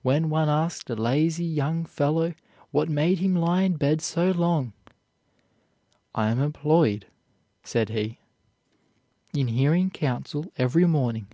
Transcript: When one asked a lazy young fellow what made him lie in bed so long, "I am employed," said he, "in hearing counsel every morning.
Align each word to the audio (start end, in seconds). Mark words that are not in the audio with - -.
When 0.00 0.30
one 0.30 0.48
asked 0.48 0.88
a 0.88 0.94
lazy 0.96 1.44
young 1.44 1.84
fellow 1.84 2.32
what 2.70 2.88
made 2.88 3.18
him 3.18 3.34
lie 3.36 3.64
in 3.64 3.76
bed 3.76 4.00
so 4.00 4.30
long, 4.30 4.72
"I 6.14 6.30
am 6.30 6.40
employed," 6.40 7.06
said 7.62 7.90
he, 7.90 8.16
"in 9.34 9.48
hearing 9.48 9.90
counsel 9.90 10.46
every 10.56 10.86
morning. 10.86 11.26